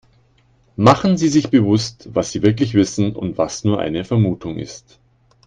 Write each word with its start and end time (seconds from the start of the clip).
Machen 0.77 1.15
Sie 1.15 1.29
sich 1.29 1.51
bewusst, 1.51 2.09
was 2.15 2.31
sie 2.31 2.41
wirklich 2.41 2.73
wissen 2.73 3.15
und 3.15 3.37
was 3.37 3.63
nur 3.63 3.79
eine 3.79 4.03
Vermutung 4.03 4.57
ist. 4.57 4.97